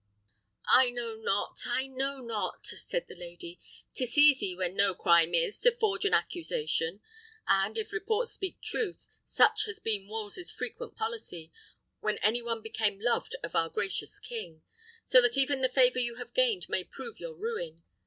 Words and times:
"I 0.65 0.89
know 0.89 1.15
not; 1.15 1.59
I 1.67 1.85
know 1.85 2.21
not," 2.21 2.65
said 2.65 3.05
the 3.07 3.13
lady; 3.13 3.59
"'tis 3.93 4.17
easy, 4.17 4.55
where 4.55 4.67
no 4.71 4.95
crime 4.95 5.35
is, 5.35 5.59
to 5.59 5.77
forge 5.77 6.05
an 6.05 6.13
accusation; 6.15 7.01
and, 7.47 7.77
if 7.77 7.93
report 7.93 8.27
speak 8.27 8.59
truth, 8.63 9.09
such 9.27 9.65
has 9.65 9.79
been 9.79 10.07
Wolsey's 10.07 10.49
frequent 10.49 10.95
policy, 10.95 11.51
when 11.99 12.17
any 12.23 12.41
one 12.41 12.63
became 12.63 12.99
loved 12.99 13.35
of 13.43 13.55
our 13.55 13.69
gracious 13.69 14.17
king; 14.17 14.63
so 15.05 15.21
that 15.21 15.37
even 15.37 15.61
the 15.61 15.69
favour 15.69 15.99
you 15.99 16.15
have 16.15 16.33
gained 16.33 16.67
may 16.67 16.83
prove 16.83 17.19
your 17.19 17.35
ruin. 17.35 17.83